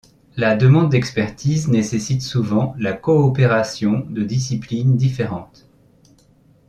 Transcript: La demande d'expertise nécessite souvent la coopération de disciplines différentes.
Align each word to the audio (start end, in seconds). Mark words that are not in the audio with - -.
La 0.35 0.55
demande 0.55 0.89
d'expertise 0.89 1.67
nécessite 1.67 2.23
souvent 2.23 2.73
la 2.79 2.93
coopération 2.93 4.03
de 4.09 4.23
disciplines 4.23 4.97
différentes. 4.97 5.67